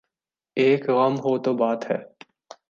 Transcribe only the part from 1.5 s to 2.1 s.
بات ہے۔